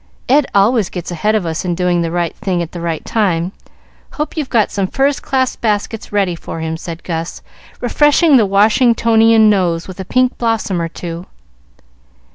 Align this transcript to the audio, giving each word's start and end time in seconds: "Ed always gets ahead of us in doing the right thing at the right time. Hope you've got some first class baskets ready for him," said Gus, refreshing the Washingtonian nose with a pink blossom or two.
"Ed 0.27 0.47
always 0.55 0.89
gets 0.89 1.11
ahead 1.11 1.35
of 1.35 1.45
us 1.45 1.63
in 1.63 1.75
doing 1.75 2.01
the 2.01 2.09
right 2.09 2.35
thing 2.37 2.63
at 2.63 2.71
the 2.71 2.81
right 2.81 3.05
time. 3.05 3.51
Hope 4.13 4.35
you've 4.35 4.49
got 4.49 4.71
some 4.71 4.87
first 4.87 5.21
class 5.21 5.55
baskets 5.55 6.11
ready 6.11 6.33
for 6.33 6.59
him," 6.59 6.75
said 6.75 7.03
Gus, 7.03 7.43
refreshing 7.81 8.35
the 8.35 8.47
Washingtonian 8.47 9.47
nose 9.47 9.87
with 9.87 9.99
a 9.99 10.05
pink 10.05 10.39
blossom 10.39 10.81
or 10.81 10.87
two. 10.89 11.27